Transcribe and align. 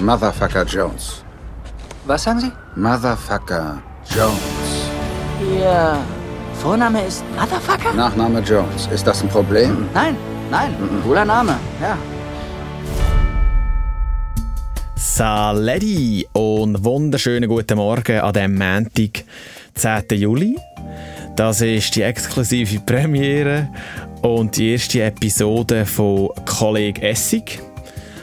Motherfucker 0.00 0.64
Jones. 0.64 1.22
Was 2.06 2.22
sagen 2.24 2.40
Sie? 2.40 2.52
Motherfucker 2.74 3.82
Jones. 4.14 4.90
Ihr 5.40 5.98
Vorname 6.54 7.04
ist 7.06 7.22
Motherfucker? 7.38 7.92
Nachname 7.94 8.40
Jones. 8.40 8.88
Ist 8.92 9.06
das 9.06 9.22
ein 9.22 9.28
Problem? 9.28 9.86
Nein, 9.92 10.16
nein. 10.50 10.74
Cooler 11.04 11.24
Name, 11.24 11.56
ja. 11.80 11.96
Saledi 14.96 16.26
und 16.32 16.82
wunderschönen 16.82 17.48
guten 17.48 17.76
Morgen 17.76 18.20
an 18.20 18.32
dem 18.32 18.54
Montag, 18.54 19.24
10. 19.74 20.18
Juli. 20.18 20.56
Das 21.36 21.60
ist 21.60 21.94
die 21.96 22.02
exklusive 22.02 22.80
Premiere 22.80 23.68
und 24.22 24.56
die 24.56 24.72
erste 24.72 25.02
Episode 25.02 25.84
von 25.84 26.30
Kollege 26.46 27.02
Essig. 27.02 27.60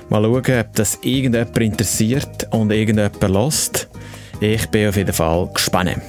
Mal 0.09 0.23
schauen, 0.23 0.59
ob 0.59 0.73
das 0.73 0.99
irgendjemand 1.01 1.57
interessiert 1.57 2.47
und 2.51 2.71
irgendjemand 2.71 3.21
lässt. 3.21 3.89
Ich 4.39 4.67
bin 4.67 4.87
auf 4.87 4.95
jeden 4.95 5.13
Fall 5.13 5.49
gespannt. 5.53 6.01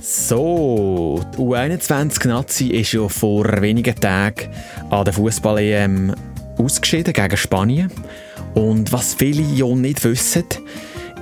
So, 0.00 1.20
die 1.34 1.38
U21 1.38 2.28
Nazi 2.28 2.68
ist 2.68 2.92
ja 2.92 3.08
vor 3.08 3.44
wenigen 3.60 3.94
Tagen 3.96 4.48
an 4.90 5.04
der 5.04 5.12
Fußball-EM 5.12 6.14
ausgeschieden 6.58 7.12
gegen 7.12 7.36
Spanien. 7.36 7.90
Und 8.54 8.92
was 8.92 9.14
viele 9.14 9.42
ja 9.42 9.66
nicht 9.66 10.04
wissen, 10.04 10.44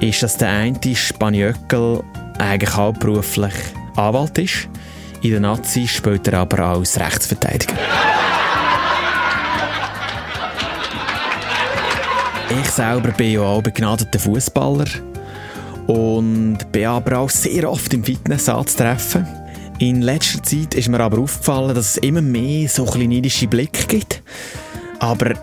ist, 0.00 0.22
dass 0.22 0.36
der 0.36 0.50
eine 0.50 0.78
Spaniöckel 0.94 2.02
eigentlich 2.38 2.74
hauptberuflich 2.76 3.54
Anwalt 3.96 4.38
ist. 4.38 4.68
In 5.22 5.30
der 5.30 5.40
Nazi 5.40 5.88
später 5.88 6.34
aber 6.34 6.60
als 6.60 7.00
Rechtsverteidiger. 7.00 7.74
Ich 12.50 12.70
selber 12.70 13.10
bin 13.12 13.32
ja 13.32 13.42
auch 13.42 13.62
begnadeter 13.62 14.18
Fußballer 14.18 14.86
und 15.86 16.58
bin 16.72 16.86
aber 16.86 17.18
auch 17.18 17.30
sehr 17.30 17.70
oft 17.70 17.92
im 17.92 18.02
Fitness 18.02 18.48
anzutreffen. 18.48 19.26
In 19.78 20.00
letzter 20.00 20.42
Zeit 20.42 20.74
ist 20.74 20.88
mir 20.88 21.00
aber 21.00 21.18
aufgefallen, 21.18 21.74
dass 21.74 21.90
es 21.90 21.96
immer 21.98 22.22
mehr 22.22 22.68
so 22.68 22.84
neidische 22.96 23.46
Blicke 23.48 23.86
gibt. 23.86 24.22
Aber 24.98 25.34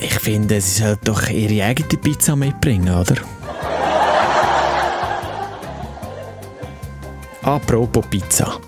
ich 0.00 0.14
finde, 0.14 0.60
sie 0.60 0.82
sollten 0.82 1.04
doch 1.04 1.28
ihre 1.28 1.64
eigene 1.64 1.88
Pizza 1.88 2.34
mitbringen, 2.34 2.88
oder? 2.88 3.16
Apropos 7.42 8.04
Pizza. 8.08 8.58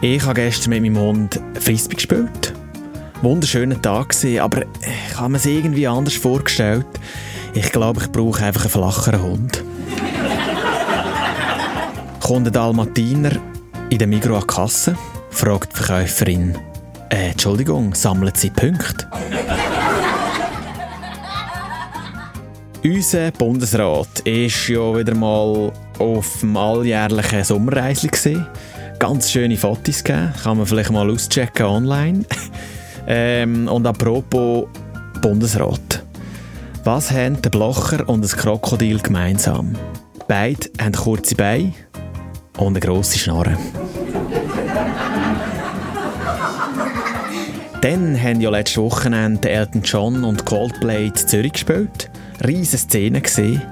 Ich 0.00 0.22
habe 0.22 0.34
gestern 0.34 0.70
mit 0.70 0.82
meinem 0.82 0.98
Hund 0.98 1.40
Frisbee 1.60 1.94
gespielt. 1.94 2.57
Wunderschöner 3.20 3.82
Tag 3.82 4.14
aber 4.40 4.62
ich 4.62 5.16
habe 5.16 5.30
mir 5.30 5.38
es 5.38 5.46
irgendwie 5.46 5.88
anders 5.88 6.14
vorgestellt. 6.14 6.86
Ich 7.52 7.72
glaube, 7.72 8.00
ich 8.02 8.12
brauche 8.12 8.44
einfach 8.44 8.60
einen 8.62 8.70
flacheren 8.70 9.22
Hund. 9.22 9.64
Kommt 12.20 12.46
der 12.46 12.52
Dalmatiner 12.52 13.32
in 13.90 13.98
der 13.98 14.06
Migro 14.06 14.36
an 14.36 14.42
die 14.42 14.46
Kasse, 14.46 14.96
fragt 15.30 15.72
die 15.72 15.76
Verkäuferin, 15.82 16.56
äh, 17.10 17.30
Entschuldigung, 17.30 17.92
sammeln 17.92 18.32
Sie 18.36 18.50
Punkte? 18.50 19.08
Unser 22.84 23.32
Bundesrat 23.32 24.20
ist 24.20 24.68
ja 24.68 24.96
wieder 24.96 25.16
mal 25.16 25.72
auf 25.98 26.40
dem 26.40 26.56
alljährlichen 26.56 27.42
Sommerreisli. 27.42 28.40
Ganz 29.00 29.32
schöne 29.32 29.56
Fotos 29.56 30.04
gegeben, 30.04 30.32
kann 30.42 30.58
man 30.58 30.66
vielleicht 30.66 30.92
mal 30.92 31.10
auschecken 31.10 31.66
online. 31.66 32.24
ähm, 33.08 33.66
und 33.68 33.86
apropos 33.86 34.66
Bundesrat. 35.22 36.04
Was 36.84 37.10
haben 37.10 37.40
der 37.42 37.50
Blocher 37.50 38.08
und 38.08 38.22
das 38.22 38.36
Krokodil 38.36 39.00
gemeinsam? 39.00 39.74
Beide 40.28 40.68
haben 40.80 40.92
kurze 40.92 41.34
Beine 41.34 41.72
und 42.58 42.68
eine 42.68 42.80
grosse 42.80 43.18
Schnarre. 43.18 43.56
Dann 47.80 48.20
haben 48.20 48.40
ja 48.40 48.50
letztes 48.50 48.78
Wochenende 48.78 49.48
Elton 49.48 49.82
John 49.82 50.24
und 50.24 50.44
Coldplay 50.44 51.06
in 51.06 51.14
Zürich 51.14 51.52
gespielt. 51.52 52.10
Riesige 52.46 52.78
Szene 52.78 53.20
gesehen. 53.20 53.62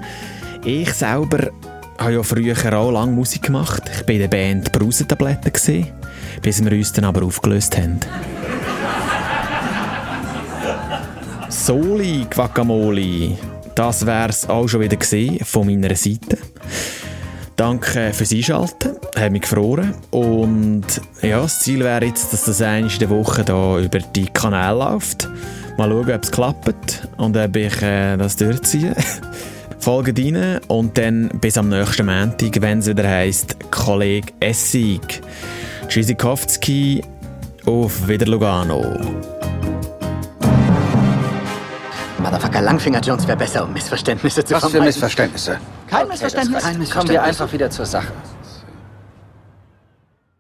Ich 0.65 0.93
selber 0.95 1.51
habe 1.99 2.15
ja 2.15 2.23
früher 2.23 2.79
auch 2.79 2.91
lange 2.91 3.13
Musik 3.13 3.43
gemacht. 3.43 3.83
Ich 3.93 4.03
war 4.03 4.15
in 4.15 4.21
der 4.21 4.29
Band 4.29 4.73
Brusentabletten 4.73 5.53
gesehen, 5.53 5.89
bis 6.41 6.65
wir 6.65 6.73
uns 6.73 6.93
dann 6.93 7.05
aber 7.05 7.25
aufgelöst 7.25 7.77
haben. 7.77 8.01
Soli 11.67 12.25
Guacamole, 12.33 13.37
das 13.75 14.07
wär's 14.07 14.49
auch 14.49 14.69
schon 14.69 14.83
wieder 14.83 14.95
gesehen 14.95 15.45
von 15.45 15.67
meiner 15.67 15.97
Seite. 15.97 16.39
Danke 17.57 18.13
fürs 18.13 18.33
Einschalten, 18.33 18.93
hat 19.17 19.33
mich 19.33 19.43
gefroren 19.43 19.93
und 20.13 20.85
ja, 21.23 21.41
das 21.41 21.59
Ziel 21.59 21.81
wäre 21.81 22.05
jetzt, 22.05 22.33
dass 22.33 22.45
das 22.45 22.63
eine 22.63 22.87
in 22.87 22.99
der 23.01 23.11
Woche 23.11 23.43
da 23.43 23.81
über 23.81 23.99
die 23.99 24.27
Kanäle 24.27 24.79
läuft. 24.79 25.29
Mal 25.77 25.91
schauen, 25.91 26.13
ob 26.13 26.23
es 26.23 26.31
klappt 26.31 27.09
und 27.17 27.37
ob 27.37 27.57
ich 27.57 27.83
äh, 27.83 28.17
das 28.17 28.37
durchziehe. 28.37 28.95
Folgt 29.81 30.21
rein 30.21 30.61
und 30.69 30.97
dann 30.97 31.31
bis 31.41 31.59
am 31.59 31.69
nächsten 31.69 32.07
Montag, 32.07 32.63
wenn 32.63 32.79
es 32.79 32.87
wieder 32.87 33.09
heisst 33.09 33.57
Kollege 33.73 34.33
Essig. 34.39 35.21
Tschüssikowski, 35.89 37.03
auf 37.65 38.07
Wieder 38.07 38.27
Lugano. 38.27 39.36
Motherfucker 42.27 42.61
Langfinger 42.61 43.01
Jones 43.01 43.25
wäre 43.29 43.37
besser, 43.39 43.63
um 43.65 43.73
Missverständnisse 43.73 44.45
zu 44.45 44.55
Was 44.55 44.65
für 44.65 44.71
vermeiden. 44.71 44.87
Missverständnisse? 44.89 45.59
Kein 45.87 46.09
Missverständnis. 46.09 46.61
Kein 46.61 46.73
Kommen 46.73 46.81
wir 46.81 46.81
Missverständnis. 46.81 47.29
einfach 47.29 47.53
wieder 47.53 47.71
zur 47.71 47.87
Sache. 47.87 48.13